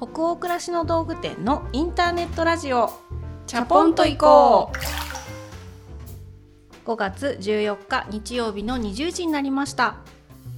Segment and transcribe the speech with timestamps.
[0.00, 2.90] 北欧暮らしの道具店のインターネットラジオ。
[3.46, 4.72] チャポンと行こ
[6.84, 6.88] う。
[6.88, 9.96] 5月14日日曜日の20時になりました。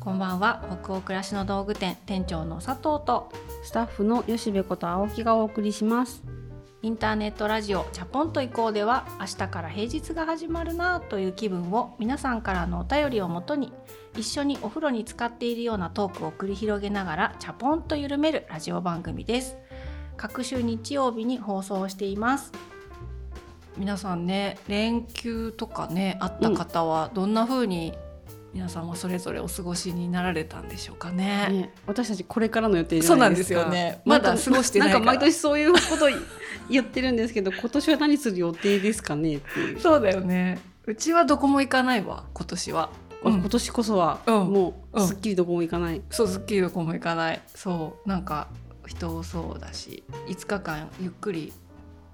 [0.01, 0.64] こんばんは。
[0.83, 3.30] 北欧暮らしの道具店店長の佐藤と。
[3.62, 6.23] スタッフの吉部こと青木がお送りします
[6.87, 13.73] インターネットラジオチャポンと行こうでは明日から平日が始まるなという気分を皆さんからのお便りをもとに
[14.16, 19.57] 一緒にお風呂に浸かっているようなトークを繰り広げながらチャポンと緩めるラジオ番組です。
[20.17, 22.53] 各週日曜日に放送しています。
[23.76, 27.95] 皆さんね連休とかねあった方はどんな風に
[28.57, 31.46] 皆さんはそれぞれお過ごしになられたんでしょうかね。
[31.51, 34.01] ね私たちこれからの予定じそうなんいですよね。
[34.06, 35.05] まだ過ごしてないから。
[35.05, 36.06] なんか毎年そういうこと
[36.70, 40.59] 言ってるんですけど 今年は何する予定ですかねっていう、そうだよね。
[40.87, 42.89] うちはどこも行かないわ今年は。
[43.25, 47.43] うん今年こそはうんもううんすっきりどこも行かない、そうすっきりどこも行かない。
[47.55, 48.48] そうなんか
[48.87, 51.53] 人多そうだし5日間ゆっくり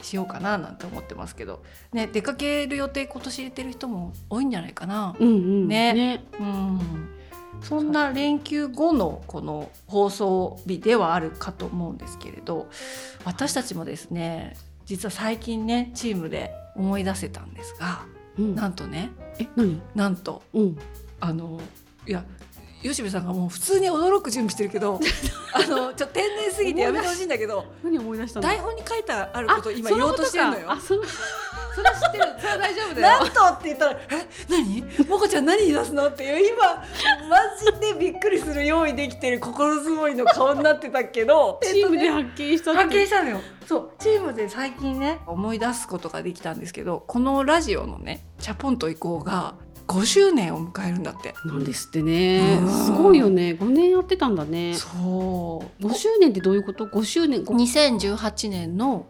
[0.03, 1.63] しようかななんて思ってますけど。
[1.93, 5.17] ね出かける予定今年入れてる人も多いんじゃないかな。
[5.19, 5.69] うんうん。
[5.69, 6.25] ね。
[6.39, 7.09] うん。
[7.63, 12.69] そんな連休後のこの放送日ではあるかと思うんですけれど
[13.25, 18.05] 私たちもですね実は最近ねチームで思い出せたんですが
[18.37, 18.55] うん。
[18.57, 19.81] なんとねえ何？
[19.95, 20.79] なんとうん。
[21.21, 21.61] あの
[22.07, 22.25] いや
[22.83, 24.99] 吉部さんがもう普通に驚く準備してるけど
[25.55, 28.47] あのちょっと天然すぎてやめてほしいんだけど何思い出したの。
[28.47, 30.73] 台本に書いてあることを今言おうとしてるのよ。
[30.73, 30.81] あ。
[30.81, 31.03] その
[31.75, 32.25] それ知ってる。
[32.39, 33.19] それは大丈夫だよ。
[33.19, 35.07] なんとって言ったら「え何？
[35.09, 36.85] もこちゃん何言い出すの?」っていう今
[37.29, 41.61] マジでびっくりする用意できてる心づもりの顔になってたけど。
[41.63, 43.41] チームで発見した発見したのよ。
[43.67, 43.91] そう。
[43.99, 45.21] チームで最近ね。
[45.27, 49.55] 思い出すことができたんですけどこのラジオのね「チャポンと行こう」が
[49.93, 51.35] 5周年を迎えるんだって。
[51.45, 52.59] なんですってね。
[52.61, 52.69] うん。
[52.87, 53.57] すごいよね。
[53.59, 54.75] 5年やってたんだね。
[54.75, 55.83] そう。
[55.85, 59.07] 5周年ってどういうこと？5周年ご2018年の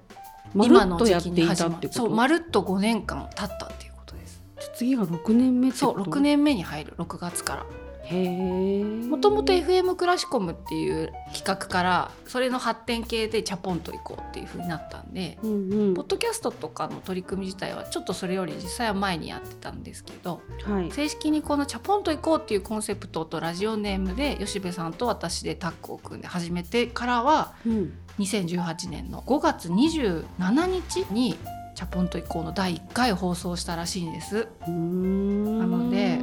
[0.54, 4.42] 今の時期に始たってそうまるっと5年間経ったっていうことです。
[4.74, 6.94] 次が6年目そうこと？6年目に入る。
[6.98, 7.66] 6月から
[8.10, 15.94] もともと FM クラシコムっていう企画からそれの発展系でチャポンと行こうっていう風になったんで、うんうん。
[15.94, 20.90] ポッドキャストとかの取り組み自体はちょっとそれより実際は前にやってたんですけどはい。
[20.90, 27.92] 正式にこの「チャポンと行こう」っていうコンセプトとラジオネームで吉部さんと私でタッグを組んで始めてからはうん。
[28.18, 31.38] 2018年の5月27日に
[31.74, 34.48] 「チャポンと行こう」の第1回放送したらしいんです。
[34.66, 36.18] なので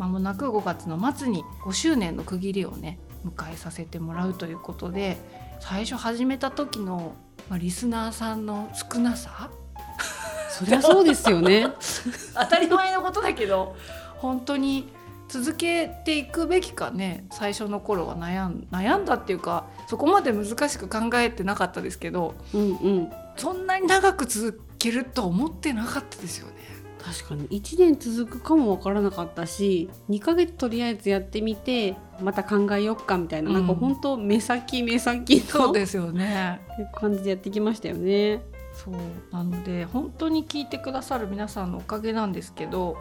[0.00, 5.18] まもなく5月の末に5周年の区切りをね迎えさせてもらうということで
[5.60, 7.12] 最初始めた時の、
[7.50, 9.50] まあ、リスナーさんの少なさ？
[10.48, 11.68] そりゃそうですよね。
[12.34, 13.76] 当たり前のことだけど
[14.16, 14.90] 本当に
[15.28, 23.12] 続けていくべきかね最初の頃は悩ん悩んだっていうかそこまで難しく考えてなかったですけどうんうん。
[23.36, 26.79] そんなに長く続けると思ってなかったですよね。
[27.02, 27.48] 確かに。
[27.48, 33.54] 1年続くかもわからなかったし2ヶ月とりあえずやってみてまた考えよっかみたいな、うん。
[33.54, 36.60] なんか本当目先目先のそうですよね。
[36.94, 38.42] 感じでやってきましたよね。
[38.72, 38.94] そう。
[39.32, 42.96] なので本当に聞いてくださる皆さんのおかげなんですけど、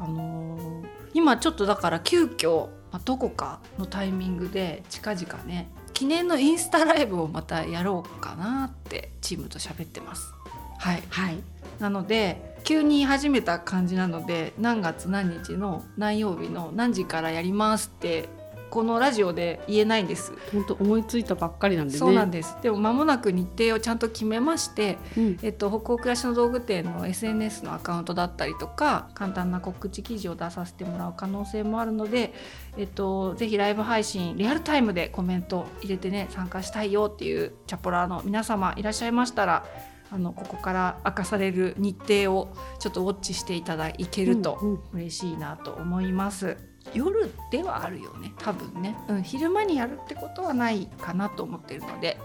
[0.00, 10.34] あのー今ちょっとだから急遽、まあ、どこかのタイミングで近々ね記念のインスタライブをまたやろうかなってチームと喋ってます。
[10.78, 11.38] はい、はい。
[11.78, 18.28] なので急に始めた感じなので何月何日の何曜日の何時からやりますって
[18.70, 20.32] このラジオで言えないんです。
[20.52, 21.98] 本当思いついたばっかりなんでね。
[21.98, 32.34] そうなんですでも間もなく日程をちゃんと決めましてうんえっと、北欧暮らしの道具店の SNS のアカウントだったりとか簡単な告知記事を出させてもらう可能性もあるので、
[32.76, 39.64] えっと、ぜひライブ配信リアルタイムでコメント入れてね参加したいよっていうチャポラーの皆様いらっしゃいましたら
[40.10, 46.56] あのここから明かされる日程をちょっとウォッチしていただけるとうんうん嬉しいなと思います。
[46.94, 52.16] 夜ではあるよね多分ね、うん、昼間にやるってことはないかなと思ってるので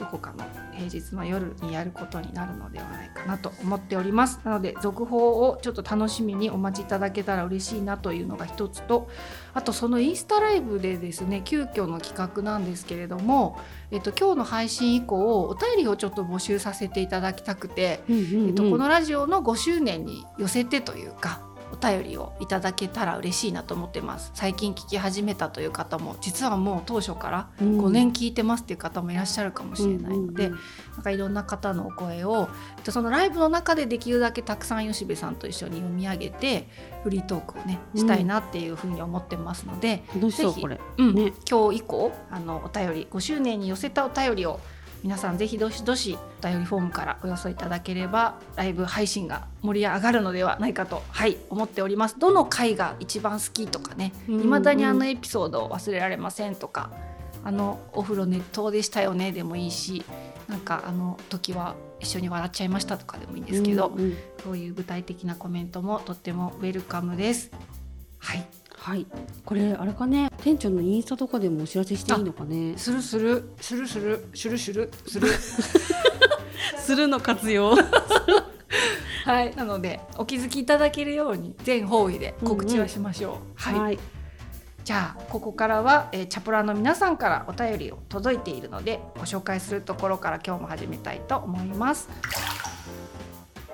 [0.00, 4.40] どこかの平日の夜にやることになるのではないかなと思っております。
[4.44, 9.10] なので続報をちょっと楽しみにお待ちいただけたら嬉しいなというのが一つと
[9.52, 13.58] あとそのインスタライブでですね急遽の企画なんですけれども、
[13.90, 24.30] えっと、今日の配信以降お便りをちょっと募集させていただきたくて、えっと、このラジオの5周年に寄せてというかお便りをいただけたら嬉しいなと思ってます。
[24.34, 27.80] 最近聞き始めたという方も実はもう当初からうん。
[27.80, 32.50] 5年聞いてますっていう方もいらっしゃるかもしれないので、うんうんなんかいろんな方のお声を
[32.84, 36.68] でそのライブの中でできるだけたくさん吉部さんと一緒に読み上げて
[37.04, 40.78] フリートークをねしたいなっていうふうに思ってますので、うぜひこれ。
[40.98, 41.14] うん。
[41.14, 44.60] ね今日以降あのお便り5周年に寄せたお便りを
[45.02, 52.18] 皆さんぜひどしどしお便りフォームからお寄せいただければライブ配信が盛り上がるのではないかとはい思っております。
[52.18, 56.90] どの回が一番好きとかね未だにあのエピソードを忘れられませんとか
[57.44, 60.04] あのお風呂熱湯でしたよねでもいいし
[60.48, 64.16] なんかあの時は一緒に笑っちゃいましたとかでもいいんですけど、うんうん。
[64.42, 67.50] そういう具体的なコメントもとってもウェルカムです。
[68.18, 68.46] はい
[68.90, 69.06] はい。
[69.44, 70.32] これあれかね？
[70.38, 72.76] 店長のインスタとかでもお知らせしていいのかね？
[72.76, 73.52] するする。
[73.60, 74.28] するする。
[74.34, 74.90] するする。
[75.06, 75.28] する。
[76.76, 77.76] するの活用。
[79.24, 79.54] はい。
[79.54, 83.34] なのでお気づきいただけるように全方位で告知はしましょ
[83.66, 83.80] う、うんうん。
[83.80, 83.98] はい、はい、
[84.82, 92.08] じゃあここからは、えー、チャプラの皆さんからお便りを届いているのでご紹介するところから今日も始めたいと思います。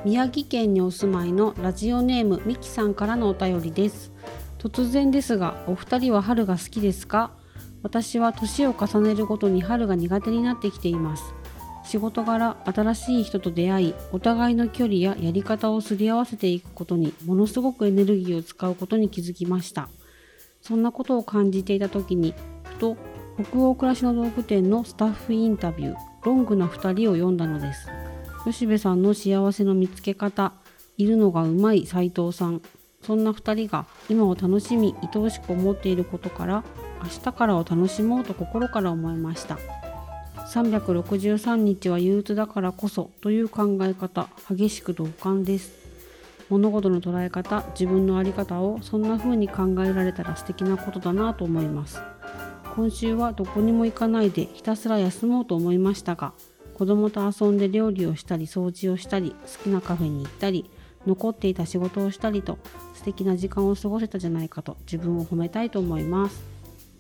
[0.05, 4.13] 宮城県にお住まいのラジオネームみきさんからのお便りです。
[4.69, 7.31] 突然ですがお二人は春が好きですか？
[7.83, 11.35] 私は年を重ねるごとに春が苦手になってきています。
[11.85, 19.89] 仕事柄新しい人と出会いお互いの距離ややり方をすり合わせていくことにものすごくエネルギーを使うことに気づきました。
[20.63, 22.35] そんなことを感じていた時に
[22.65, 22.97] ふと
[23.41, 27.89] 北欧暮らしの道具店のスタッフインタビューロングな2人を読んだのです。
[28.45, 30.55] 吉部さんの幸せの見つけ方
[30.97, 32.63] いるのがうまい斉藤さん。
[33.07, 36.65] そんな2人が今を楽しみ愛おしく思っていることから
[37.05, 39.59] 明日からを楽しもうと心から思いました。
[40.49, 45.73] 363日は憂鬱だからこそという考え方激しく同感です。
[46.49, 52.01] 物事の捉え方自分の在り方をそんな風に考えられたら素敵なことだなと思います。
[52.75, 56.35] 今週はどこにも行かないでひたすら休もうと思いましたが
[56.75, 60.71] 子供と遊んで料理をしたり掃除をしたり好きなカフェに行ったり
[61.07, 62.59] 残っていた仕事をしたりと
[63.07, 66.43] 敵な時間を過ごせたじゃないかと自分を褒めたいと思います。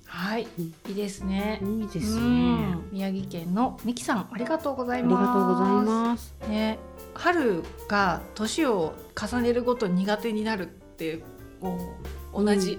[0.06, 0.74] はい、うん。
[0.88, 1.60] いいですね。
[1.62, 2.88] いいですうねん。
[2.92, 6.34] 宮城県のみきさんありがとうございありますがとうございます。
[6.48, 6.78] ね、
[7.14, 11.24] 春が年を重ねるごとに苦手になるって
[11.60, 11.96] も
[12.32, 12.78] う同じ、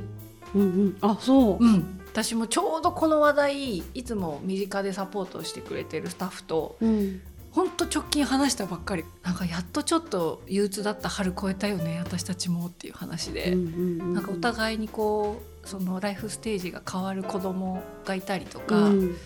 [0.56, 0.97] うんうん。
[1.01, 1.63] あそう。
[1.63, 2.00] うん。
[2.07, 7.21] 私もちょうどこの話題いつも身近でサポートしてくれてるスタッフとうん
[7.57, 9.04] ほんと直近話したばっかり。
[9.24, 19.18] なんかやっとちょっと憂鬱だった春超えたよね私たちもっていう話で、うんうんうんなんかお互いにこうそのライフステージが変わる子供がいたりとか、うん。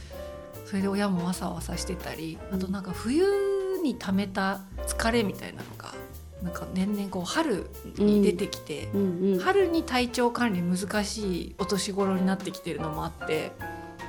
[0.66, 3.26] それで親もわさわさしてたりあとなんか冬
[3.84, 5.94] に溜めた疲れみたいなのが
[6.42, 9.40] なんか年々こう春に出てきて、うんうん。
[9.40, 13.52] 春に体調管理難しいお年頃になってきてるのもあって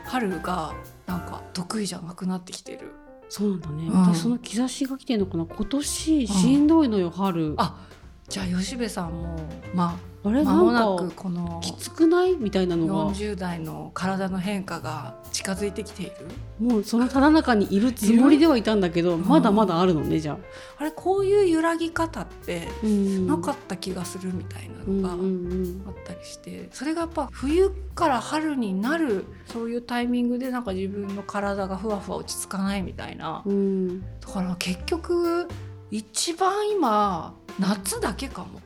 [0.04, 0.74] 春が
[1.08, 3.01] なんか得意じゃなくなってきてる。
[3.34, 4.02] そうなんだね、うん。
[4.02, 5.46] 私その兆しが来てるのかな？
[5.46, 7.54] 今年しんどいのよ、春。
[7.56, 7.92] ああ
[8.28, 9.36] じゃあ吉部さんも
[9.74, 12.36] まあれ間もなくこのきつくない？
[12.36, 13.12] みたいなのが。
[13.12, 16.12] 40代の体の変化が近づいてきている。
[16.60, 20.38] もうそのただ中にいるつもりではいたんだけどまだまだあるのねじゃあ、
[20.78, 23.26] あれこういう揺らぎ方ってうん。
[23.26, 25.82] なかった気がするみたいなうんのがうん。
[25.86, 33.42] あったりしてそれがやっぱ冬から春になるそういうタイミングでなんか自分の体がふわふわ落ち着かないみたいな。
[33.44, 33.54] うんう
[33.94, 34.00] ん。
[34.20, 35.48] だから結局
[35.90, 38.60] 一番今夏だけかも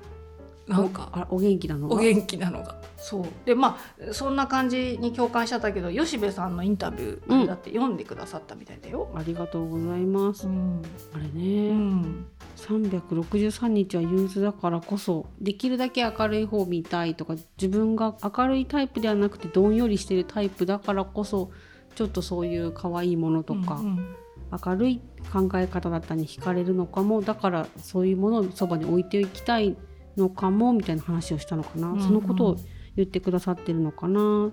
[0.67, 1.95] なんかおあお元気なのが？
[1.95, 2.75] お元気なのが。
[2.97, 3.25] そう。
[3.45, 3.79] でま
[4.11, 7.43] あそんな感じに共感しちゃったけど吉部さんのインタビュうん。
[7.43, 9.09] ーだって読んでくださったみたいだよ。
[9.15, 10.83] ありがとうございます、うん。
[11.15, 21.51] あれうね、ん363日は憂鬱だからこそできるだけ明るい方見たいとか自分が明るいタイプではなくてどんよりしてるタイプだからこそ
[21.95, 24.17] ちょっとそういう可愛いものとか、うんうん。
[24.65, 25.01] 明るい
[25.33, 27.21] 考え方だったに惹かれるのかも。
[27.23, 29.77] だからそういうものをそばに置いていきたい
[30.17, 32.03] のかもみたいな話をしたのかな、うんうん。
[32.03, 32.57] そのことを
[32.97, 34.21] 言ってくださってるのかな。
[34.21, 34.51] うん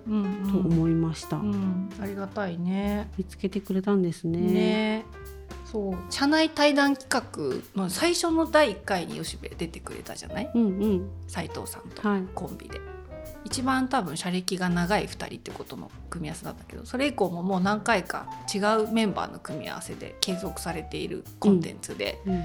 [0.52, 1.88] と思いました、うん。
[2.00, 3.10] ありがたいね。
[3.16, 4.38] 見つけてくれたんですね。
[4.38, 5.04] ね。
[5.64, 5.96] そう。
[6.10, 10.50] 社内対談企画の最初の第1回に吉部出てくれたじゃない？
[10.54, 11.10] うんうん。
[11.26, 12.22] 斉藤さんとはい。
[12.34, 12.80] コンビで。
[13.46, 22.42] 一番多分社歴が長い2人ってことの組み合わせだったけどそれ以降ももう何回か違うメンバーの組み合わせで継続されているコンテンツで、うん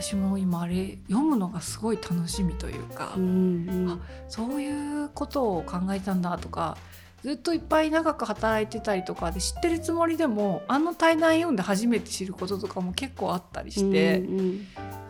[0.00, 3.90] 私も今あれ読むのがすごい楽しみというか、うんうん。
[3.90, 6.78] あそういうことを考えたんだとか
[7.22, 14.66] ずっといっぱい長く働いてたりとかで知ってるつもりでもあの対談読んで初めて知ることとかも結構あったりして、うんうん。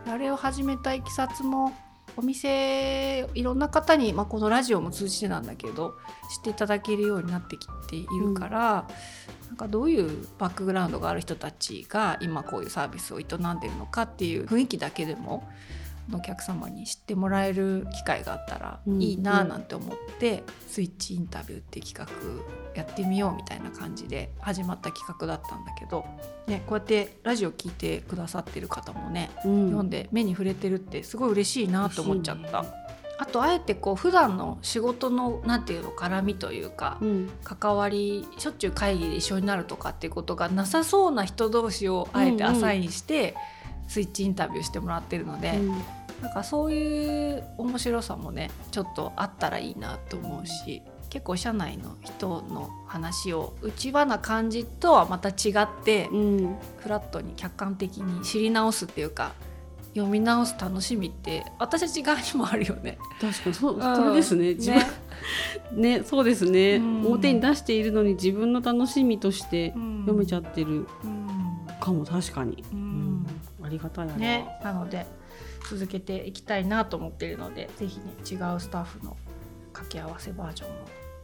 [0.07, 1.71] あれを始めたいきさつも
[2.17, 5.95] お店いろんな方に、まあ、このラジオも通じてなんだけど
[6.35, 8.87] 知っていただけるようになってきているから、
[9.51, 13.25] なんかどういうバックグラウンドがある人たちが今こういうサービスを営ん
[13.59, 15.45] でるのかっていう雰囲気だけでも
[16.13, 22.07] お客様に知ってもらえる機会があったらうんいいななんて思って、スイッチインタビューって企画
[22.75, 26.05] やってみようみたいな感じで始まった企画だったんだけど、
[26.47, 29.65] ね、こうやってラジオ聞いてくださってる方もねうん。
[29.65, 32.65] 読んで目に触れてるってすごい嬉しいなと思っちゃった。
[33.21, 37.29] あとあえてこう普段の仕事のなんていうの絡みというか、うん。
[37.43, 43.35] 関わりしょっちゅう会議で一緒になるとかっていうことがなさそうな人同士をあえてアサインして、
[43.87, 45.81] スイッチインタビューしてもらってるので、うん。
[46.23, 56.55] なんかそういう面白さもねちょっとあったらいいなと思うし結構社内の人の話を内輪な感じとはまた違って、うん。
[56.77, 59.33] フラットに客観的に知り直すっていうか
[59.93, 62.97] 読み直す楽しみって私たち側にもあるよね。
[63.19, 63.81] 確かにそう、うん。
[63.81, 64.53] それですね。
[64.53, 67.05] 自分ねそうですね、うん。
[67.07, 71.67] 表に出しているのに自分の楽しみとして読めちゃっってるうん。
[71.79, 73.25] かも確かに、うん。
[73.63, 75.05] ありがたいね、なので
[75.69, 79.15] 続けていきたいなと思っているのでぜひね違うスタッフの
[79.71, 80.75] 掛け合わせバージョンも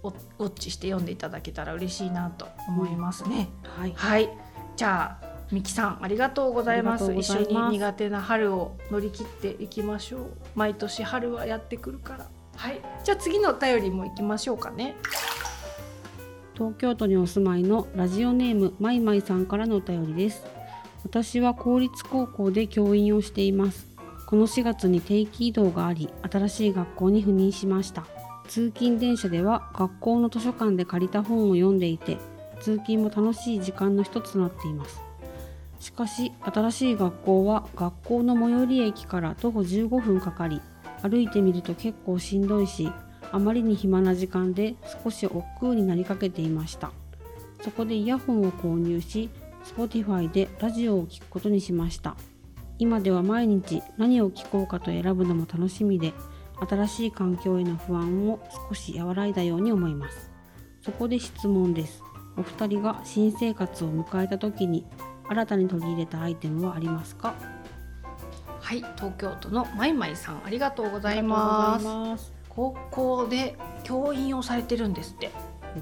[0.03, 3.49] ウォウォッチして読んでいただけたら嬉しいなと思いますね。
[3.63, 3.93] はい。
[3.95, 4.29] はい。
[4.75, 7.13] じゃあみきさんありがとうございます。
[7.13, 10.21] 一緒に苦手な春を乗り切っていきましょう。
[10.55, 12.27] 毎年春はやってくるから。
[12.55, 12.81] はい。
[13.03, 14.95] じゃあ次のお便りも行きましょうかね。
[16.53, 20.43] 東京都にお住まいのラジオネームまいまいさんからのお便りです。
[21.03, 23.87] 私は公立高校で教員をしています。
[24.25, 28.05] この4月に定期移動があり新しい学校に赴任しました。
[28.47, 32.17] 通勤電車では学校の図書館で借りた本を読んでいて
[32.61, 35.06] 通勤も楽しい時間の一つとなっています
[35.79, 40.61] しかし新しい学校は学校の最寄り駅から徒歩15分かかり
[41.01, 42.91] 歩いてみると結構しんどいし
[43.31, 46.91] あまりに暇な時間で少し億劫になりかけていました。
[47.61, 49.29] そこでイヤホンを購入し
[49.65, 52.15] Spotify でラジオを聴くことにしました。
[52.79, 56.13] 今では毎日何を聴こうかと選ぶのも楽しみで
[56.69, 60.31] 新しい環境への不安を少し和らいだように思います。
[60.81, 62.01] そこで質問です。
[62.37, 64.85] お二人が新生活を迎えた時に
[65.29, 67.33] 新たに取り入れたアイテムはありますか？
[68.59, 72.33] はい東京都のまいまいさんありがとうございあます。
[72.49, 75.31] 高校で教員をされてるんですって。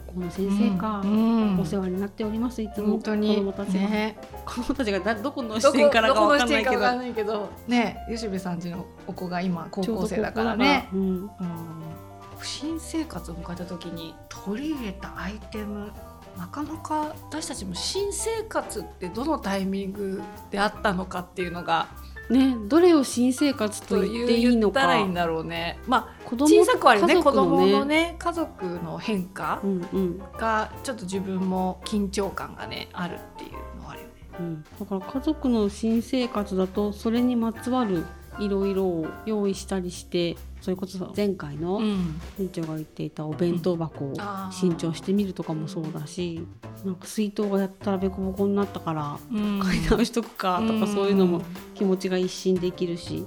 [0.07, 2.87] 高校の先生か、うんお世話になっておりますいつも。
[2.93, 3.35] 本当に。
[3.37, 4.17] 子供たちは、ね。
[4.45, 6.59] 子供たちがだ どこの視点からかわかんな
[7.07, 7.49] いけど。
[7.67, 10.89] ね吉部さんちのお子が今高校生だからね。
[10.93, 11.29] うん。
[12.43, 15.91] 新生活を迎えた時に取り入れたアイテム
[16.37, 21.87] なかなか私たちも新生活ってどのタイミングであったのかっていうのがが
[22.29, 25.79] ねどれを新生活とと言っていいの言ったらいいかんだろうね。
[25.87, 27.13] まあ子供小さくはね。
[27.13, 29.61] 家子供のね家族の変化
[30.37, 34.13] がちょっと自分も緊張感がねあるっていうのはあるよね。
[34.39, 38.05] うん、だから家族の新生活だとそれにまつわる
[38.39, 44.13] いろいろを用意したりしてそれこそ前回のん、店長が言っていたお弁当箱を
[44.51, 46.45] 新調してみるとかもそうだし
[46.83, 49.59] なんか水筒がやったらべこぼこになったからうん。
[49.59, 51.41] 買い直しとくかとかそういうのも
[51.75, 53.25] 気持ちが一新できるし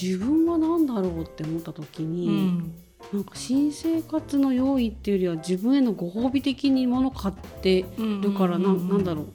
[0.00, 2.74] 自分は何だろうって思った時うに、ん。
[3.12, 9.26] なんか新生活の用意っていうよりは自分へのご褒美的にもの買ってるからな,、ん、なんだろう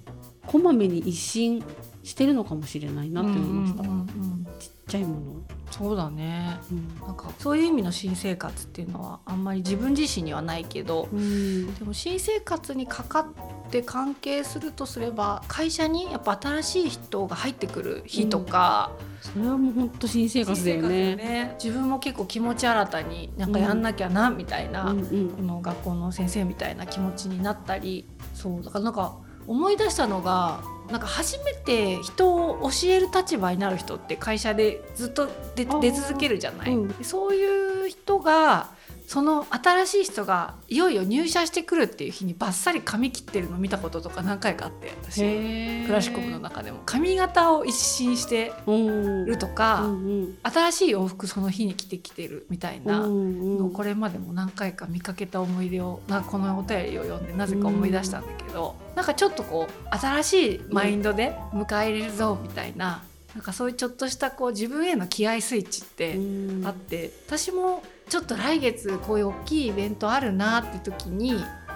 [0.46, 1.63] こまめに一新
[2.03, 5.41] してるのかもしれないなって思いました、うんうんうんうんちっちゃいもの、
[5.72, 6.60] そうだね。
[6.72, 7.08] うん。
[7.08, 11.74] なんかそういう意味の新生活っていうのはあんまり自分自身にはないけどうん。
[11.75, 13.25] でも新生活にかかっ
[13.70, 18.91] て関係するとすれば会社にやっぱ新しい人が入ってくる日とか、
[19.22, 21.15] それはもう本当新生活だよね。
[21.15, 21.56] 活ね。
[21.63, 25.30] 自分も結構気持ち新たになんかやんなきゃなみたいな、うんうん。
[25.30, 29.15] この学校の先生みたいな気持ちになったりそうだからなんか
[29.48, 37.03] 思い出したのがなんか初めて人を教える立場になる人って会社でずっと出続けるじゃない、うん。
[37.03, 38.69] そういう人が
[39.12, 45.86] その新しい人がいよいよ入社してくるっていう日にバッサリ髪切ってるの見たこととか何回かあって私。
[45.86, 50.38] クラシック部の中でも髪型を一新してうんるとか、うんうん。
[50.44, 53.01] 新しい洋服その日に着てきてるみたいな。
[53.01, 63.03] うんうんのこれまでも何回か見かけた思い出をなこのお便りを読んでなぜか思い出したんだけど、なんかちょっとこう新しいマインドで迎え入れるぞみたいな,、
[63.36, 66.65] なんかそういうちょっとしたこう自分への気合スイッチってうん。
[66.65, 71.34] あって、私もちょっと来月こういう大きいイベントあるなって時に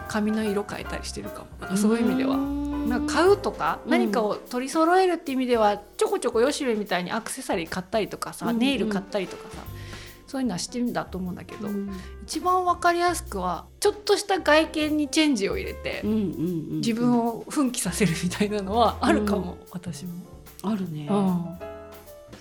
[0.10, 1.48] 髪の色変えたりしてるかも。
[1.62, 2.36] なんかそういう意味では。
[2.36, 3.92] なんか買うとかうん。
[3.92, 8.60] 何かを取り揃えるっていう意味ではちょこちょこよしべみたいにアクセサリー買ったりとかさ、うんうん。
[8.60, 9.64] ネイル買ったりとかさ
[10.28, 11.90] そういうのはしてるんだと思うんだけど、うん。
[12.24, 20.12] 一番わかりやすくはちょっとした外見にチェンジを入れて、うんうんうん自分を奮起させるみたいなのはあるかも、私も。
[20.64, 21.65] あるね、うん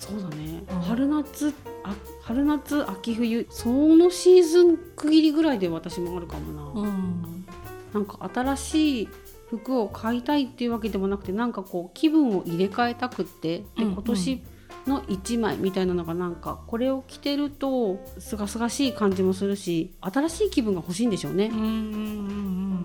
[0.04, 0.80] そうだね、うん。
[0.80, 7.44] 春夏あ春夏秋冬そのシーズン区切りぐらいで私もあるかもな、うん。
[7.92, 9.08] なんか新しい
[9.48, 14.42] 服を買いたいっていうわけでもなくてなんかこう気分を入れ替えたくってで今年
[14.86, 21.50] の1枚みたいなのがなんかこれを着てるとすがすがしい感じもするし新しい気分が欲しいんでしょうね。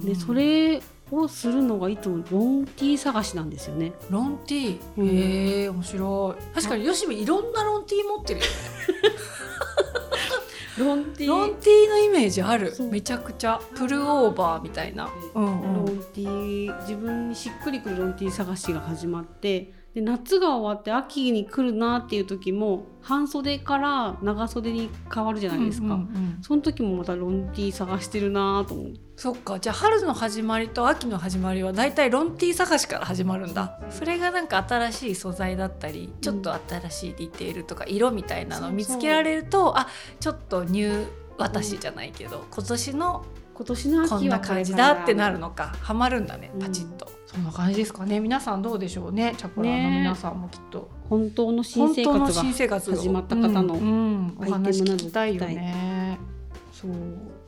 [0.04, 3.94] でそれをするのがいつもロンティー探しなんですよね。
[4.10, 5.08] ロンティうん。
[5.08, 6.44] ー、へえ面白い。
[6.56, 8.52] 確かによしみいろんなロンティー持ってるよね。
[10.78, 12.74] ロンテロンティーのイメージある。
[12.90, 13.60] めちゃくちゃ。
[13.76, 15.46] プルオーバーみたいな、うん。
[15.46, 16.82] ロうん、ンティー。
[16.84, 26.38] 自分にしっくりくるロンティー探しが始まってで夏が終わって秋に来るなっていう時も半袖から長袖に変わるじゃないですか、うんうんうん。
[26.42, 29.60] その時もまたロンティー探してるなと思ってそっか。
[29.60, 33.80] じゃあ春の始まりと秋の始まりはだいたいロンティー探しから始まるんだ。
[33.90, 39.88] それがなんか新しい素材だったりちょっと新しいディテールとか色みたいなのを見つけられるとあ
[40.20, 43.26] ちょっとニュー私じゃないけど今年の
[43.60, 45.76] 今年の秋はこんな感じだってなるのか。
[45.82, 46.62] ハマるんだねうん。
[46.62, 48.22] パチッと、そんな感じですかね。
[48.22, 49.36] 皆さんどうでしょうね。
[49.38, 54.48] チャコラーの皆さんもきっと、本当の新生活が新生活始まった方のうんうん。
[54.48, 56.18] お話聞きたいよね。
[56.72, 56.92] そう。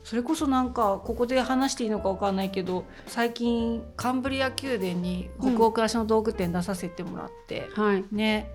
[0.04, 8.04] それこそなんかここで話していいのかわかんないけど最近カンブリア宮殿に北欧暮らしの道具店出させてもらって、はい。
[8.12, 8.50] ね。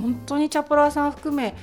[0.00, 1.56] 本当にチャポラーさん含め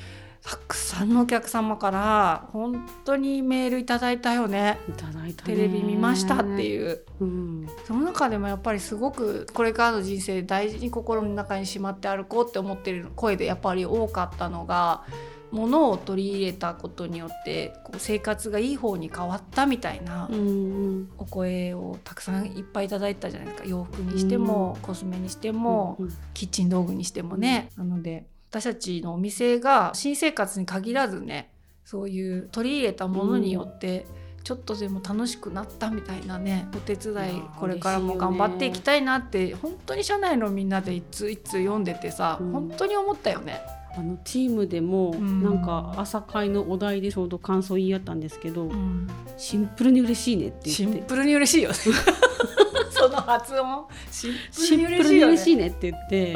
[0.44, 4.80] たくさんのお客様から本当にメールいただいたよね。
[4.88, 5.56] いただいたね。
[5.56, 7.06] テレビ見ましたってう、いう。
[7.20, 15.04] うん、その中でもやっぱりすごくこれからの人生で大事に心の中にしまって歩こうって思ってる声でやっぱり多かったのが
[15.52, 20.30] 物を取り入れたことによってこう生活がいい方に変わったみたいな
[21.18, 23.68] お声をたくさんいっぱいいただいたじゃないですか。
[23.68, 26.14] 洋服にしても、コスメにしても、うん。
[26.34, 31.52] キッチン道具にしてもね、なので私たちのお店が新生活に限らずね
[31.86, 34.06] そういう取り入れたものによって、
[34.44, 42.52] ちょっとでも楽しくなったみたいなねお手伝いこれからも頑張っていきたいなって本当に社内のみんなで一通一通読んでてさ、うん。
[42.52, 43.62] 本当に思ったよね。
[43.96, 45.44] あのチームでもん。
[45.44, 49.08] なんか朝会のお題でちょうど感想言い合ったんですけど、うん。
[49.38, 51.02] シンプルに嬉しいねってシ言って。
[51.02, 51.76] ンプルに嬉しいよね。
[52.92, 53.86] その発音。
[54.12, 56.34] シンシンプルに嬉しいねって言って、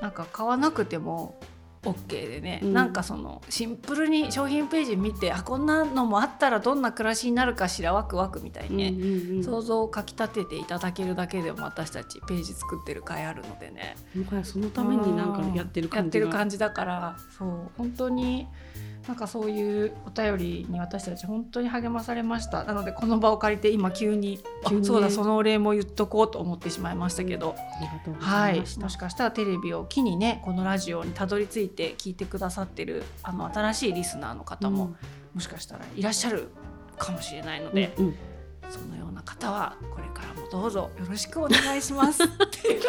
[0.00, 1.38] なんか買わなくても
[1.82, 2.72] OK でね、うん。
[2.72, 9.44] なんかそのシンプルに商品ページ見てあこんなのもあったらどんな暮らしになるかしらワクワクみたいにね、うんうんうん。
[9.44, 13.96] 想像をかきたてていただけるだけでも私たちページ作ってる回あるのでね。
[14.14, 18.46] もはやそのためになんかやってるやって感じがる感じだからそう本当に
[19.08, 22.64] なんかそういうお便りに私たち本当に励まされました。
[22.64, 24.38] なのでこの場を借りて今急に
[24.82, 27.56] そうだそのお礼も言っとこうと思ってしまいましたけど、
[28.18, 28.60] はい。
[28.60, 34.94] もしかしたらテレビを機にねこのラジオにたどり着いて聞いてくださってるあの新しいリスナーの方も、
[35.32, 36.48] もしかしたらいらっしゃる
[36.98, 38.14] かもしれないのうんで、うん
[38.70, 42.22] そのような方はこれからもどうぞよろしくお願いします。
[42.22, 42.82] っていう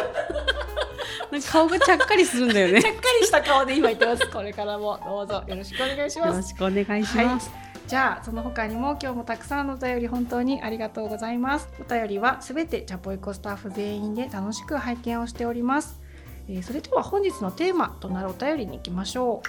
[1.32, 2.82] なんか顔がちゃっかりするんだよね。
[2.82, 4.26] ちゃっかりした顔で今言ってます。
[4.30, 7.50] これからもどうぞよろしくお願いしよろますしくお願いします、
[7.86, 11.68] じゃあその他にも今日もたくさんのお便り本当にありがとうございます。
[11.80, 16.00] お便りはすべてジャポイコスタッフ全員で楽しく拝見をしております、
[16.48, 19.42] えーそれでは本日のテーマとなるお便りに行きましょ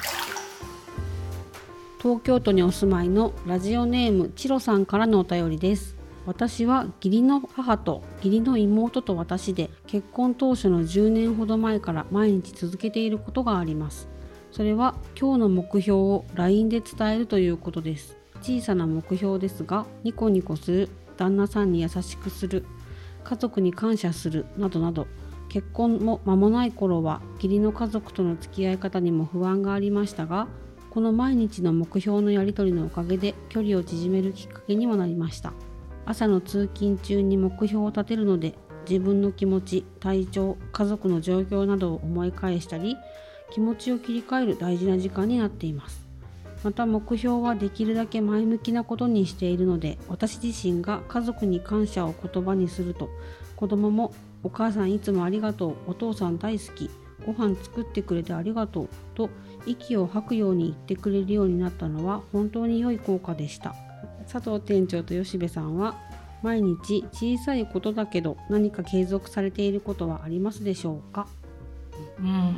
[1.99, 14.07] 東京都にお住まいのラジオネームチロさんからのお便りです私は義理の母と義理の妹と私で結婚当初の10年ほど前から毎日続けていることがあります。
[14.51, 18.17] それは今日の目標を LINE で伝えるということです。
[18.41, 22.65] 小さな目標ですがニコニコする旦那さんに優しくする
[23.23, 25.07] 家族に感謝するなどなど。
[25.49, 30.47] 結婚も間もない頃は義理の家族との付き合い方にも不安がありましたが
[30.91, 35.51] この毎日の目標のやり取りのおかげで距離を縮めるきっかけにもなりました。
[36.11, 38.53] 朝の通勤中に目標を立てるので
[38.89, 42.97] 自分の気持ち体調家族の状況などを思い返したり
[43.51, 46.07] 気持ちを切り替える大事な時間になっています。
[46.63, 53.09] また目標はできるだけ前向きなことにしているので私自身が家族に感謝を言葉にすると
[53.55, 56.91] 子供もお母さんいつもありがとうお父さん大好き
[57.25, 59.31] ご飯作ってくれてありがとうと
[59.65, 63.73] 息を吐くように言ってくれるようになったのは本当に良い効果でした。
[64.31, 65.97] 佐藤店長と吉部さんは
[66.41, 71.27] 毎日小さいことだけど何か継続されていることはありますでしょうか？
[72.19, 72.55] う、うん、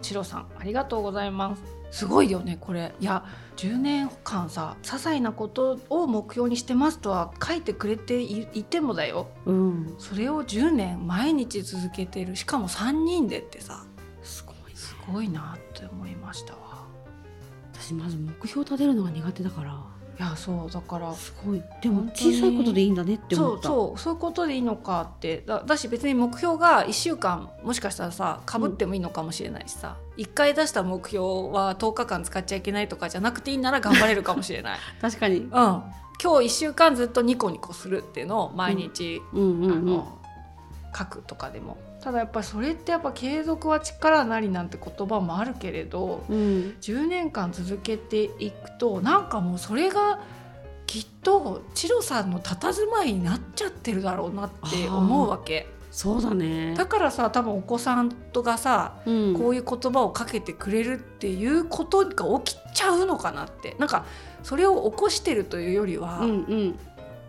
[0.00, 1.62] チロさんありがとうございます。
[1.90, 2.94] すごいよねこれ。
[3.00, 3.24] いや
[3.56, 9.28] 10年間さ些細なことを目標にしてますとは書いてくれていいてもだよ。
[9.46, 9.94] うん。
[9.98, 12.36] それを10年毎日続けてる。
[12.36, 13.84] しかも3人でってさ。
[14.22, 16.86] すごいすごいなって思いましたわ。
[17.72, 21.12] 私まず目標立てるのが苦手だからいやそうだから。
[21.14, 21.62] すごい。
[21.82, 23.68] でも小さいことでいいんだねってそう思った。
[23.68, 25.42] そうそういうことでいいのかって。
[25.46, 34.78] だだし別に目標が1週間もしかしたらさかぶってもいいのかもしれないしさ、1回出した目標は10日間使っちゃいけないとかじゃなくていいなら頑張れるかもしれない。
[35.02, 35.36] 確かに。
[35.36, 39.72] うん、今日1週間ずっとニコニコするっていうのを毎日、うんうんうん。
[39.72, 40.18] あの
[40.96, 41.76] 書くとかでも
[42.06, 46.76] ただやっぱりそれってやっぱ継続は力なりなんて言葉もあるけれどうん。
[46.80, 50.20] 10年間続けていくとなんかもうそれが
[50.86, 55.66] きっとチロさんの佇まいになっちゃってるだろうなって思うわけ。
[55.90, 56.74] そうだね。
[56.76, 59.34] だからさ多分お子さんとがさうん。
[59.34, 63.74] こういう言葉をかけてくれるっていうことが起きちゃうのかなって。
[63.80, 64.04] なんか
[64.44, 66.78] それを起こしてるというよりは、うんうん。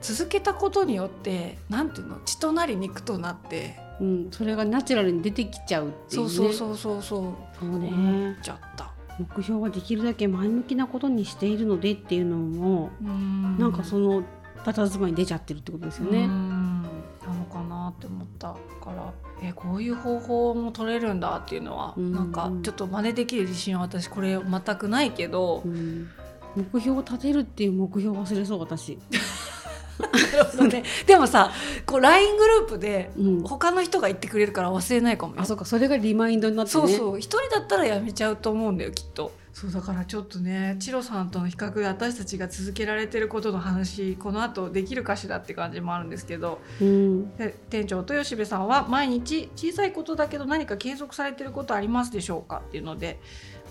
[0.02, 6.30] 続けたことによってなんていうの血となり肉となってうん、それがナチュラルに出てきちゃうっていうね。
[6.30, 7.80] そうそうそうそうそう。
[7.80, 8.38] ね。
[8.42, 8.92] ちゃった。
[9.20, 13.58] 目標はできるだけ前向きなことにしているのでっていうのも、うん。
[13.58, 14.24] なんかその
[14.64, 16.28] 佇まいに出ちゃってるってことですようね。
[16.28, 16.84] ん。
[16.84, 16.90] な
[17.34, 19.14] のかなって思ったから。
[19.42, 22.14] えこういう方法も取れるんだっていうのは、うん。
[22.14, 25.64] なんかちょっと真似できる自信は私これ全くないけど。
[25.66, 26.08] う、ん。
[26.56, 29.00] 目標を立てるっていう目標忘れそう私。
[30.00, 30.84] なるほどね。
[31.06, 31.52] でもさ
[31.86, 35.42] こう LINE グループでうん、他の人が言ってくれるから忘れないかもよ。
[35.42, 35.66] あそうか。
[35.66, 36.82] それがリマインドになってね。
[36.82, 37.20] そうそう。
[37.20, 39.32] 一人だったらやめちゃうと思うんだよきっと。
[39.54, 46.60] そうだからちょっとねチロさんとの比較で私たちが続けられてることの話この後できるかしらって感じもあるんですけど。
[46.80, 47.36] うん。
[47.38, 53.20] で店長と吉部さんは毎日小さいことだけど何か継続されてることありますでしょうかっていうので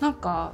[0.01, 0.53] なんか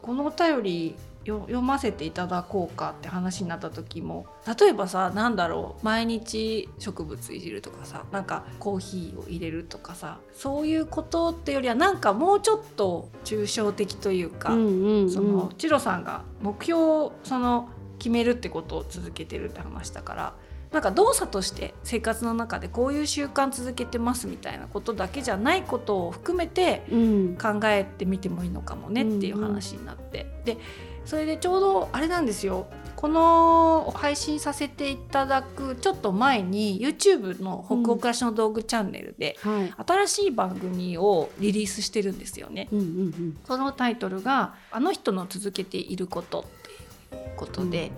[0.00, 4.26] このお便りよ読ませていただこうかって話になった時も
[4.60, 15.10] 例えばさなんだろう毎日植物いじるとかさなんかコーヒーを入れるとかさそういうことってよりはなんかもうちょっと抽象的というか、うんうんうん。
[15.10, 20.34] そのチロさんが目標をその決めるってことを続けてるって話だから
[20.72, 27.36] なんか動作として生活の中でこういう習慣続けてますみたいなことだけじゃないことを含めてうん。
[27.36, 30.56] 考えてみてもいいのかもねっていう話になって、で
[31.04, 32.66] それでちょうどあれなんですよ
[33.02, 39.74] この配信させていただくちょっと前に YouTube の北欧暮らしの道具チャンネルで、はい。
[39.84, 42.68] 新しい番組をリリースしてるんですよね。
[42.70, 47.90] うんうんそのタイトルが「あの人の続けていること」っていうことで、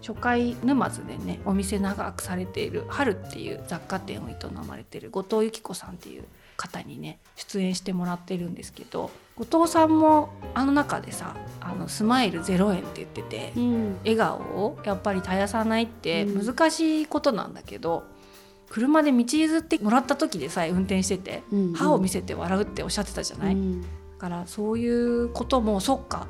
[0.00, 6.24] 初回沼津でねお店長くされている春っていう雑貨店を営まれている後藤由紀子さんっていう
[6.56, 13.96] 方にね出演してもらってるんですけど後藤さんもあの中でさ「あのスマイル0円」って言っててうんうん。
[13.98, 16.46] 笑顔をやっぱり絶やさないってうん。
[16.46, 18.04] 難しいことなんだけど、
[18.70, 21.72] 車で道譲ってもらった時でさえ運転しててうん。
[21.74, 23.82] 歯を見せて笑うっておっしゃってたじゃない、うん。
[23.82, 23.88] だ
[24.18, 26.26] からそういうこともそっか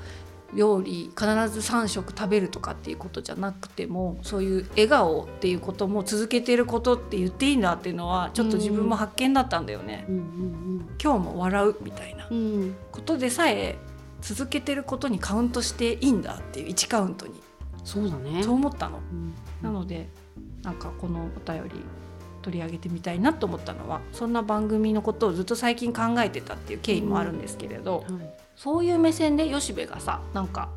[0.56, 10.06] 料理必ず3食食べるとかっていうことじゃなくてもそういう笑顔っていうことも続けてることって言っていいんだっていうのはちょっと自分も発見だったんだよね。
[10.08, 13.76] うんうん今日も笑うみたいなうんうんことでさえ
[14.22, 17.34] 続けてることにカウントしていいんだっていう1カウントに
[17.84, 18.42] そうだね。
[18.42, 18.98] そう思ったの。
[18.98, 20.08] うんなので
[20.62, 21.70] なんかこのお便り
[22.42, 30.70] 取り上げてみたいなと思ったのはそんな番組のことをずっと最近考えてたっていう経緯もあるんですけれど、はいそういう目線で吉部がさなんか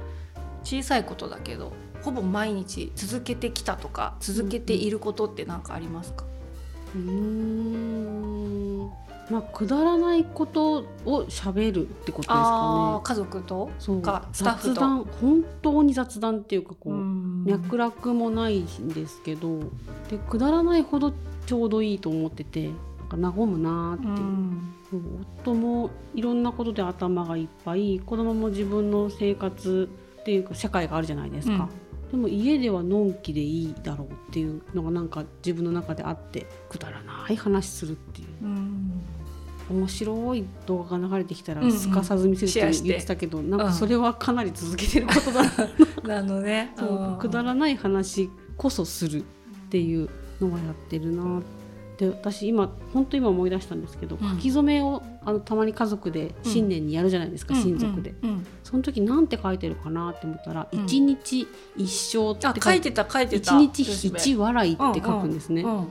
[0.64, 1.72] 小さいことだけど
[2.04, 6.26] ほぼ毎日続けてきたとか続けていることって何かありますか、
[6.96, 8.90] うーん。
[9.30, 13.68] まあくだらないことを喋るってことですかあー家族と？
[13.68, 13.74] ね。
[13.80, 14.02] そう。
[14.02, 14.74] かスタッフと？
[14.74, 17.44] 雑談本当に雑談っていうかこう、ん。
[17.46, 19.60] 脈絡もないんですけど
[20.10, 21.14] でくだらないほど
[21.46, 22.70] ちょうどいいと思ってて
[23.18, 24.28] なんか和むなーっていう。
[24.28, 24.76] うん。
[25.42, 29.90] 夫もいろんなことで頭がいっぱい子供も自分の生活
[30.22, 31.70] っていうか社会があるじゃないですか、
[32.12, 38.28] でも家ではのんきでいいだろうっていうのがなんか自分の中であってくだらない話するっていう。
[38.44, 39.02] うん。
[39.70, 41.78] 面白い動画が流れてきたらうんうん。
[41.78, 45.52] すかさず見せるって言ってたけど、なんかそれはかなり続けてることだな、
[46.22, 46.74] なのね。
[46.76, 49.24] そうくだらない話こそするっ
[49.70, 50.10] ていう
[50.42, 51.42] のはやってるな
[52.00, 54.30] で私今本当今思い出したんですけど、うん。
[54.30, 58.48] 書き初めをあのたまに家族で新年にやるじゃないですか、親族で、うんうん。
[58.64, 60.86] その時なんて書いてるかなって思ったら「うん。
[60.86, 65.88] 一日一生」ってあ書いてた書いて一た日一笑いって書くんですね、うん。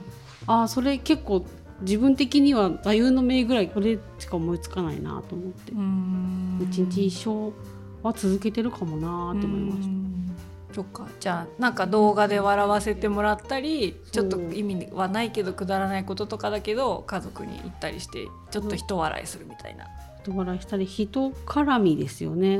[0.47, 1.45] あーそれ結構
[1.81, 5.73] 自分的には座右の銘ぐらいこれしか思いつかないなと思って。
[5.73, 6.67] うん。
[6.71, 7.53] 一日一生
[8.01, 10.48] は続けてるかもなって思いました。
[10.71, 11.07] そっか。
[11.19, 19.85] じゃあなんか動画で笑わせてもらったりちょっと意味はないけどくだらないこととかだけど家族に行ったりしてちょっと人笑いするみたいな。
[20.21, 22.59] 人笑いしたり人絡みですよね。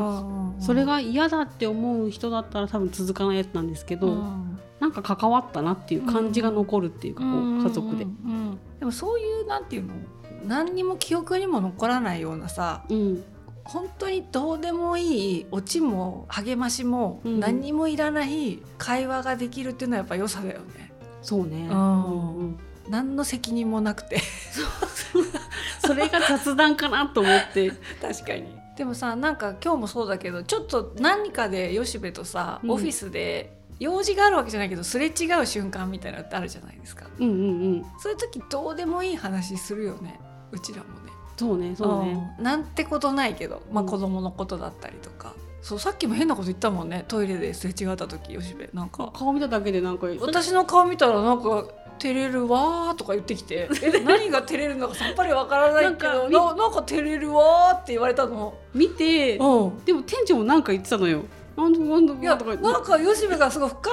[0.60, 4.60] それが嫌だって思う人だったら多分続かないやつなんですけど、うん。
[4.80, 8.10] なんか関わったなっていう感じが残るっていうか、こう家族でうん。
[8.10, 8.60] うんうん。
[8.80, 9.94] でもそういうなんていうの？
[10.48, 13.24] 何にも記憶にも残らないようなさうん、
[13.70, 17.40] 本当にどうでもいいオチも励ましもうん。
[17.40, 20.92] 何にもいらない会話ができるっていうのはやっぱ良さだよね。
[21.22, 21.68] そうね。
[21.70, 22.60] うん。
[22.90, 24.20] 何の責任もなくて。
[25.86, 27.72] それが雑談かなと思って。
[28.02, 28.46] 確かに。
[28.76, 32.72] でもさなんか今日もそうだけどちょっと何かで吉部とさ、うん。
[32.72, 37.06] オフィスで用事があるわけじゃないけどすれ違う瞬間みたいなのってあるじゃないですか。
[37.20, 37.44] うんうんう
[37.76, 37.86] ん。
[38.00, 40.20] そういう時どうでもいい話するよね。
[40.52, 42.22] うちらもねそうね、そうね。
[42.38, 42.44] うん。
[42.44, 43.90] なんてことないけど、まあ、うん。
[43.90, 47.06] 子供のことだったりとか、そうさっきも変なこと言ったもんね。
[47.08, 48.70] トイレですれ違った時吉部。
[48.74, 49.10] なんか。
[49.14, 50.08] 顔見ただけでなんか。
[50.20, 51.66] 私の顔見たらなんか
[51.98, 53.70] 照れるわーとか言ってきて。
[53.82, 58.54] え 何が照れるのかさっぱりわからないけどなんかななんか照れるわーって言われたの？
[58.74, 59.86] 見て、うん。
[59.86, 61.24] でも店長もなんか言ってたのよ。
[61.56, 63.90] なんとなんといやとかなんか吉部がすごい深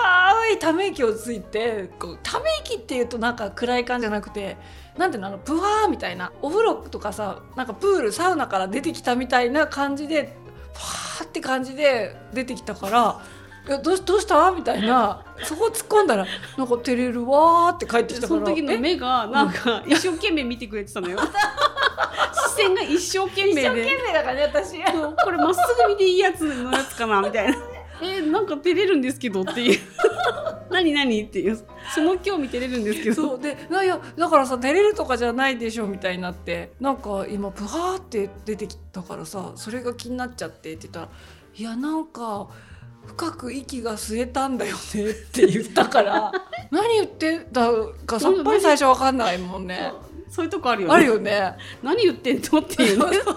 [0.53, 4.57] いため息をついてこうため息っていうとなんか暗い感じじゃなくて
[4.99, 10.37] なんていうのあのプワーみたいなお風呂とかさなんかプールサウナから出てきたみたいな感じで
[10.75, 13.21] ファーって感じで出てきたから
[13.69, 16.25] 「いやどうしどうした?」みたいな そこ突っ込んだら
[16.57, 21.19] 「なんか照れるわ」って帰ってきたからその時のえ目がなんか一生懸命見てくれてたのよ。
[22.49, 23.83] 視線が一生懸命で。
[23.87, 24.83] 命だからね私。
[25.23, 27.57] これまっすぐ見ていいやつのやつかなみたいな。
[28.03, 29.81] えなんか照れるんですけどっていう。
[30.71, 31.59] 何何っていう。
[31.95, 33.15] その興味照れるんですけど。
[33.15, 41.09] そうでいやだからさ照れるとかじゃないでしょみたいになってなんか今プハーって出てきたからさそれが気になっちゃってって言ったら
[41.57, 42.49] 「いやなんか
[43.07, 46.33] 深く息が吸えたんだよね」って言ったから
[46.71, 47.71] 何言ってた
[48.07, 49.93] かさっぱり最初わかんないもんね。
[50.29, 50.95] そういうとこあるよね。
[50.95, 51.57] あるよね。
[51.83, 53.05] 何言ってんのっていうね。
[53.05, 53.37] そうそうそう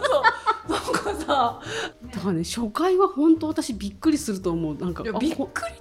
[0.70, 1.62] なんかさ
[2.14, 4.76] だからね初回は本当私びっくりすると思う。
[4.78, 5.36] なんかびっくり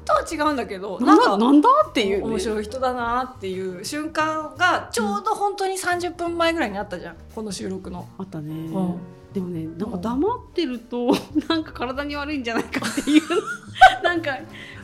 [0.04, 2.24] とは違うんだけどななんんかだなんだっていう、ね。
[2.24, 8.08] 面白い人だなっていう瞬間がちょうど本当に30分前ぐらいにあったじゃんこの収録の。
[8.18, 8.52] あったね。
[8.52, 8.98] うん
[9.38, 11.14] でもねなんか黙ってると
[11.48, 13.22] なんか体に悪いんじゃないかっていう。
[14.02, 14.32] なんか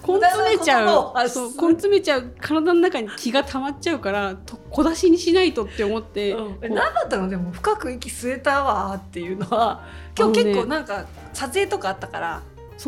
[0.07, 1.29] 根詰めちゃう。
[1.29, 7.29] そう根詰めちゃう体の中に気が溜まっちゃうからと小出しにしないとって思って、こうえ何だったの？
[7.29, 9.83] でも深く息吸えたわっていうのは。
[10.17, 12.43] 今日結構なんか撮影とかあったから、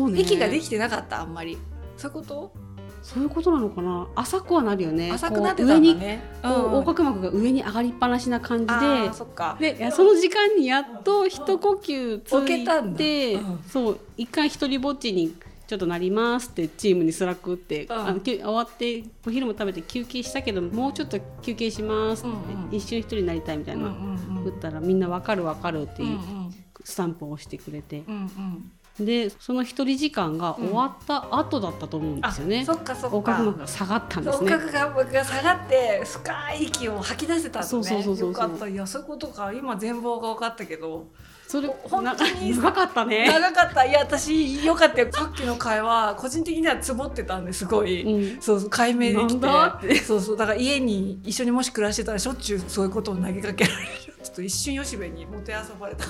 [0.09, 0.19] ね。
[0.21, 1.21] 息ができてなかった？
[1.21, 1.57] あんまり。
[1.97, 2.66] そういうこと？
[3.07, 4.05] そういうことなのかな？
[4.15, 5.13] 浅くはなるよね。
[5.13, 6.21] 浅くなってたんだね。
[6.43, 9.25] 横隔膜が上に上がりっぱなしな感じあでーそ
[9.57, 13.59] でいやその時間にやっと一呼吸つ置けいたんうん。
[13.65, 15.33] そう一回一人ぼっちに
[15.67, 18.07] ちょっとなりますってチームに Slack って、うん。
[18.07, 22.63] あのき終わってお昼も食べて休憩したけどもうちょっと休憩しますって、うん。
[22.65, 26.53] うん一瞬一人になりたいみたいな、うんうん打ったらみんなわかるわかるってうんういうん。
[26.83, 32.65] スタンプを押してくれて、うんうんでその一人時間が終わった後だったと思うんですよね。
[32.65, 33.37] そっかそっか。
[33.37, 34.51] 膜が下がったんですね。
[34.51, 37.67] 横隔膜が下がって深い息を吐き出せたんだね。
[37.67, 39.53] そうそうそうそうよかったいやそういうことか。
[39.53, 41.07] 今全貌が分かったけど。
[41.47, 43.25] それ本当にな長かったね。
[43.25, 43.85] 長かった。
[43.85, 45.07] いや私よかったよ。
[45.11, 48.41] さっきの会話個人的にはつぼってたんですごい、うん。
[48.41, 49.47] そうそう解明できて。
[49.47, 49.77] なんだ？
[49.77, 53.89] ってそうそうだから家に一緒にもし暮らしてたらしょっちゅうそういうことを投げかけられる。
[54.23, 56.03] ちょっと一瞬吉部にもてあそばれた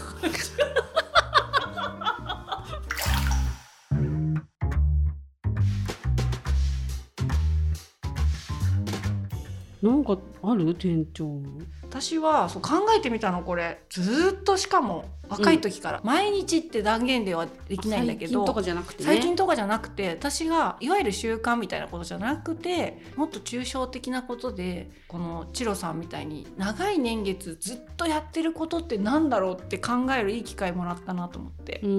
[9.82, 11.42] なんかある店長？
[11.84, 19.06] 私はそう考えてみたのこれずーっとしかも若い時から、毎日って断言ではできないんだけど最近とかじゃなくてね。
[19.06, 31.94] 最近とかじゃなくて私がいわゆる習慣みたいなことじゃなくてもっと抽象的なことでこのチロさんみたいに長い年月ずっとやってることってなんだろうって考えるいい機会もらったなと思ってう、んう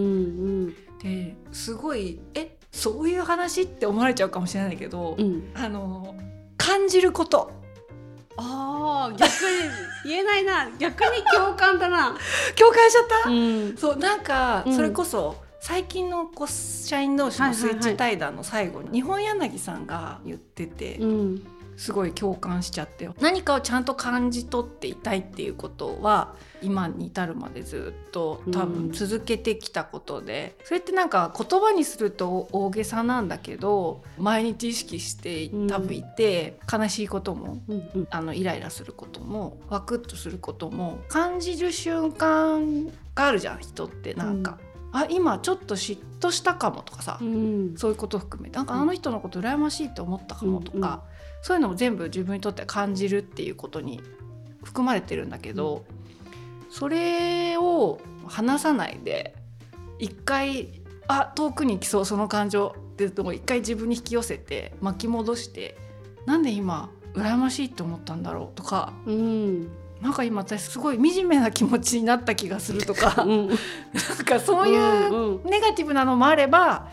[0.69, 5.51] んですごいえそういう話って思われちゃうかもしれないけど、うん。
[5.55, 6.14] あの
[6.57, 7.51] 感じること
[8.38, 9.31] ああ逆に
[10.05, 10.70] 言えないな。
[10.79, 12.16] 逆に共感だな。
[12.57, 13.77] 共感しちゃった、うん。
[13.77, 14.77] そうなんかうん。
[14.77, 21.42] それこそ、最近のこう社員同士のスイッチ対談の最後に、日本柳さんが言ってて、うん
[21.79, 37.59] すごい共感しちゃって何かをちゃんと感じ取っていたいっていうことは今に至るまでずっと多分続けてきたことで、それってなんか言葉にすると大げさなんだけど毎日意識して多分いて、悲しいことも、
[38.11, 44.14] あのイライラすることもワクッとすることも感じる瞬間があるじゃん人って。
[44.14, 44.59] なんか。
[44.91, 48.57] あ今ちょっと嫉妬したかもとかさ、うん、そういうこと含めて。
[48.57, 51.01] なんかあの人のこと羨ましいって思ったかもとか、うんうん、
[51.42, 54.01] そういうのも全部自分にとって感じるっていうことに
[54.62, 55.85] 含まれてるんだけど、
[56.64, 59.35] うん、それを話さないで
[59.98, 60.68] 一回
[61.07, 65.79] あ遠くに来そうその感情っていう一回自分に引き寄せて巻き戻して
[66.27, 69.68] なんで今羨ましいって思ったんだろうとか、うん、
[70.01, 73.59] なんか今私すごい惨めな気持ちになった気がするとか、うん、なん
[74.24, 76.88] かそういうネガティブなのもあれば、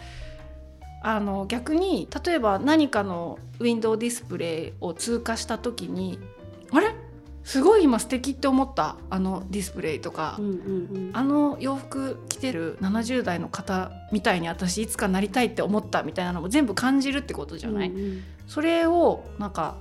[1.07, 6.17] あの逆に例えば何かのウィンドウディスプレイを通過した時に
[6.71, 6.95] あれ？
[7.43, 19.75] すごい今素敵って思ったあのディスプレイとか、うんうんうん、あの洋服着てる70代の方みたいに私いつかなりたいって思ったみたいなのも全部感じるってことじゃない、うんうん、それをなんか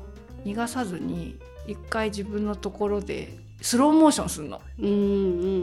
[0.45, 4.91] 逃がさずに一回自分のところでスローモーションするの、うんう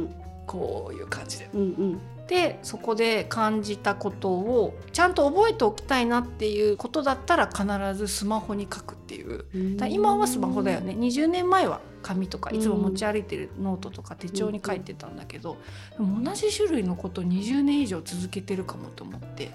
[0.06, 0.16] ん、
[0.48, 1.52] こういう感じで。
[1.54, 9.44] うんうんでそこで感じたことをちゃんと覚えておきたいなっていうことだったら必ずスマホに書くっていう。
[9.90, 10.94] 今はスマホだよね。
[10.94, 15.58] 20年前は紙とかいつも持ち歩いてるノートとか手帳に書いてたんだけど、
[16.00, 19.52] 同じ種類のこと20年以上続けてるかもと思って、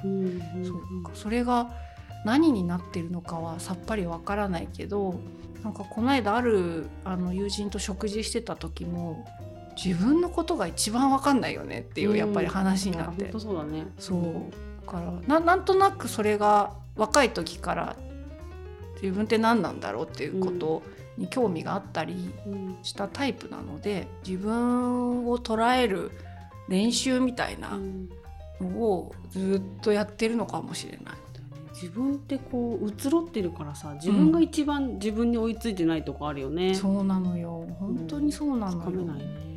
[0.63, 0.83] そう
[1.15, 1.71] それが
[2.27, 5.19] 何になってるのかはさっぱりわからないけど
[5.65, 9.25] なんかこの間あるあの友人と食事してた時も
[9.77, 13.87] 自分のことが一番わかんないよねっていうやっぱり話になって、うん、そうだね。
[13.99, 14.87] そう。
[14.87, 17.97] だからななんとなくそれが若い時から
[19.03, 20.83] 自分って何なんだろうっていうこと
[21.19, 22.33] に興味があったり
[22.83, 26.11] したタイプなので自分を捉える
[26.69, 27.79] 練習みたいな
[28.61, 31.15] のをずっとやってるのかもしれない。
[31.75, 37.67] 自分ってこう移ろってるからさ自分が一番自分に追いついてないとこあるよね、うん、そうなのよ。
[37.79, 39.56] 本当にそうなのよ、うん、ないね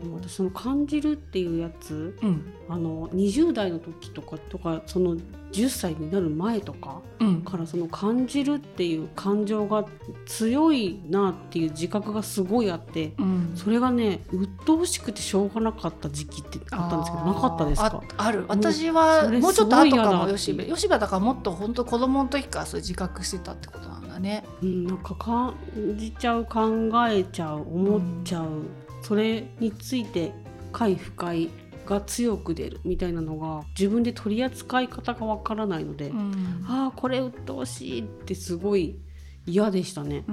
[0.00, 5.16] でも私その感じるっていうやつ、うん、あの20代の時とかとかその
[5.52, 7.00] 10歳になる前とか
[7.44, 9.86] からその感じるっていう感情が
[10.26, 18.02] 強いなっていう自覚がすごいあって、うん、それがね鬱陶しくてしょうがなかった時期ってあったんですけどなかったですか？
[18.18, 18.44] ある。
[18.48, 20.28] 私はもうちょっと後かも。
[20.28, 24.44] 吉部吉部だからもっと本当子供の時からそういう自覚してたってことなんだね。
[24.62, 25.54] うん、なんか感
[25.96, 28.68] じちゃう考えちゃう思っちゃう、うん
[29.08, 30.32] それについて
[30.70, 31.48] 快不快
[31.86, 38.98] が強く出るみたいなのが自分で取り扱い方がわからないので、うん、ああこれ鬱陶しいってすごい
[39.46, 40.24] 嫌でしたね。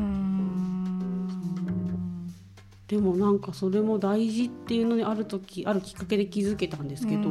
[2.87, 7.29] でもなんかそれも大事っていうのにある時あるきっかけで気づけたんですけど、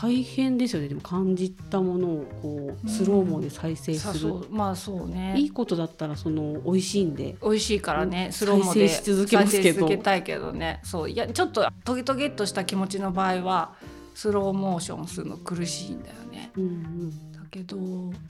[0.00, 0.88] 大変ですよね。
[0.88, 5.34] でも感じたものをこうスローモで再生する、うん、まあそうね。
[5.36, 7.36] いいことだったらその美味しいんで。
[7.42, 9.86] 美味しいからね、スローモで再生し続けますけど。
[9.86, 10.80] けたいけどね。
[10.82, 13.74] そういやちょっとトゲトゲっとした気持ちの場合は
[14.14, 16.50] スローモーションするの苦しいんだよね。
[16.56, 17.32] うんうん。
[17.32, 17.76] だけど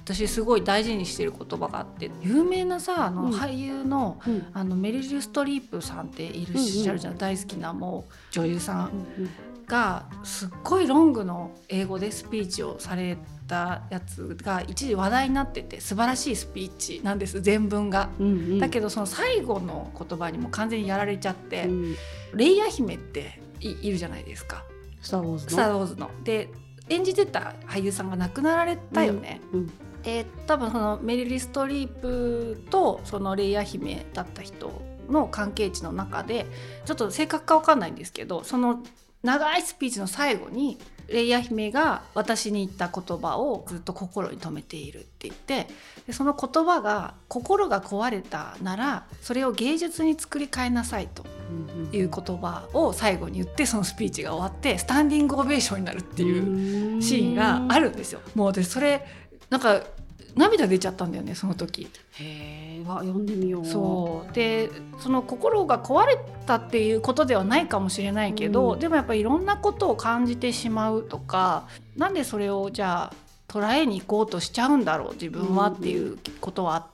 [0.05, 9.31] 私すごい大事にしてる言葉があって有名なさあの俳優のうん、あのメリル・ストリープさんっているしゃるじゃん、うんうん、大好きなもう女優さん、うんうん
[9.73, 13.17] がすっごいロングの英語でスピーチをされ
[13.49, 21.97] たやつが一時話題になってて素晴らしいスピーチなんです全文が、うんうん、だけどその最後の言葉にも完全にやられちゃって、うん、
[22.35, 24.63] レイヤ姫っているじゃないですか。
[25.01, 25.51] スター・ウォーズの？
[25.51, 26.11] スター・ウォーズの。
[26.23, 26.51] で
[26.91, 29.41] 演じてた俳優さんが亡くなられたよね。
[29.53, 29.71] うんうん。
[30.05, 36.47] えー、多分そのメリリ・ストリープとそのレイヤ姫だった人の関係値の中で
[36.85, 38.83] ちょっと正確か分かんないんですけどその
[39.23, 45.67] 長いスピーチの最後にレイヤ姫が私に言った言葉をずっと心に留めているって言って
[46.13, 51.25] その言葉が心が壊れたならそれを芸術に作り変えなさいと
[51.95, 58.21] いう言葉を最後に言ってそのスピーチが終わってスタンディングオベーションになるっていうシーンがあるんですよ。
[58.35, 59.05] もうでそれ
[59.51, 59.83] なんか
[60.35, 61.88] 涙出ちゃったんだよねその時。
[62.18, 63.66] へえ読んでみよう。
[63.66, 73.14] そうでその心が壊れたっていうことではないかもしれないけど、うん、でもやっぱりいろんなことを感じてしまうとかなんでそれをじゃあ
[73.49, 76.92] 捉えに行こうとしちゃうんだろう自分はっていうことはあって。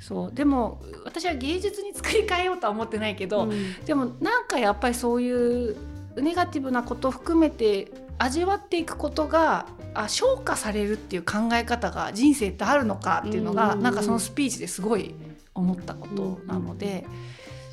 [0.00, 5.30] そうでも私は芸術に作り変えようとは思ってないけど、うん、でもなんかやっぱりそうい
[5.70, 5.76] う
[6.16, 13.82] ネガティブなことを含めて味わっていくことがあ消化されるっていう考え方が人生ってあるのかっていうのが、うん。
[13.82, 15.14] なんかそのスピーチですごい
[15.54, 17.04] 思ったことなので、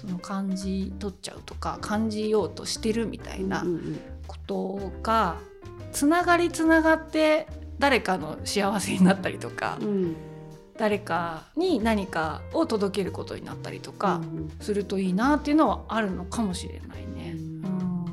[0.02, 3.66] その感じ取っちゃうとか感じようとしてるみたいな
[4.28, 5.36] ことが
[5.92, 7.48] つながりつながって
[7.80, 10.16] 誰かの幸せになったりとか、うん。
[10.78, 17.34] 誰かに何かを届けることになったりとかうんするといいなっていうのはあるのかもしれないね。
[17.36, 18.06] うん。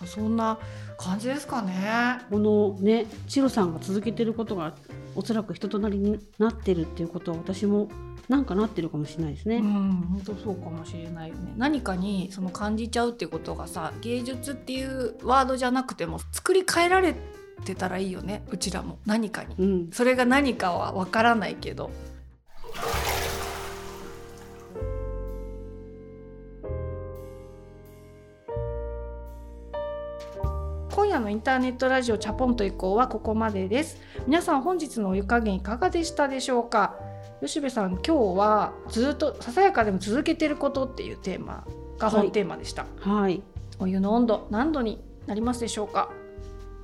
[0.00, 0.60] うん、そんな
[1.00, 2.20] 感じですかね。
[2.28, 4.74] このねチロさんが続けてることが
[5.16, 7.88] おそらく人となりになってるっていうことは私も
[8.28, 9.56] なんかなってるかもしれないですね。
[9.56, 11.54] うん、本当そうかもしれないよね。
[11.56, 17.16] 何かにその感じちゃうっていうことがさ、芸術っていうワードじゃなくても作り変えられ
[17.64, 18.44] てたらいいよね。
[18.50, 19.54] うちらも何かに。
[19.58, 21.90] うん、それが何かはわからないけど。
[31.10, 33.98] 夜のインターネットラジオチャポンと以降はここまでです。
[34.28, 36.94] 皆さん本日のお湯加減いかがでしたでしょうか？
[37.40, 41.66] 吉部さん今日はずっとささやかでも続けてることっていうテーマ
[41.98, 43.42] が本テーマでした、はい、はい、
[43.80, 46.10] お湯の温度何度になりますでしょうか？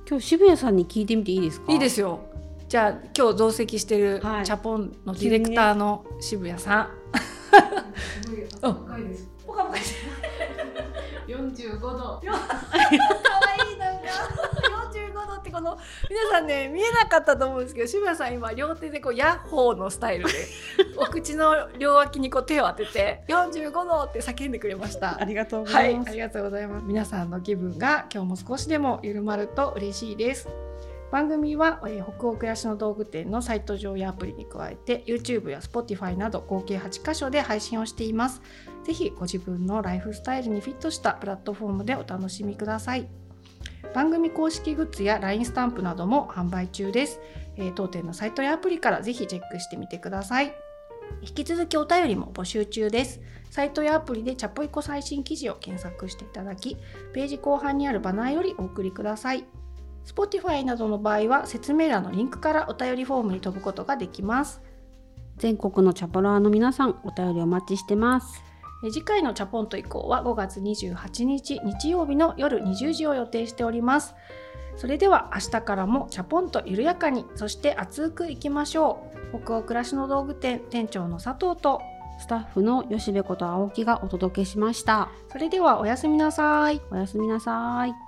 [0.09, 1.71] 今日渋谷さんに聞いてみていいですか？
[1.71, 2.19] いいですよ。
[2.67, 6.89] じゃあ今日同席してるチャポンのディレクターの渋谷さん、は
[8.99, 10.11] いです、ポカポカしてる
[11.27, 12.21] 四十五度。
[12.23, 12.31] 可
[13.59, 14.47] 愛いなんか。
[15.27, 15.77] 度ってこの
[16.09, 20.31] 皆さんね見えなかったと思うんですけど渋谷さん今両手でこうヤッホーのスタイルで
[20.97, 25.19] お口の両脇にこう手を当てて45度って叫んでくれました。
[25.19, 26.85] ありがとうございます、はい、ありがとうございます。
[26.85, 30.66] 皆さんの気分が今日も少しでも緩まると嬉しいです。
[31.11, 38.41] 番組は、えー北欧暮らしの道具店のサイト上やアプリに加えて YouTube や Spotify など合計8カ所で配信をしています。
[38.83, 43.07] ぜひご自分のライフスタイルにフィットしたプラットフォームでお楽しみください。
[43.93, 47.21] 番組公式グッズや LINE スタンプなども販売中です。
[47.55, 50.53] えー当店のサイトやアプリからぜひチェックしてみてください。
[51.21, 53.21] 引き続きお便りも募集中です。
[53.49, 56.77] サイトやアプリでチャポイコ最新記事を検索していただき、
[57.13, 59.45] ページ後半にあるバナーよりお送りください。
[60.07, 64.61] Spotify などの場合は説明欄のリンクからお便りフォームに飛ぶことができます。
[65.35, 68.41] 全国のチャポラーの皆さん、お便りお待ちしてます。
[68.83, 74.15] え次回のチャポンと以降は5月28日日曜日の夜20時を予定しております。
[74.75, 79.41] それでは明日からもチャポンと緩やかにそして熱くいきましょう。
[79.43, 81.81] 北欧暮らしの道具店店長の佐藤と
[82.19, 85.09] スタッフの吉部こと青木がお届けしました。
[85.31, 86.81] それではおやすみなさい。
[86.91, 88.06] おやすみなさい。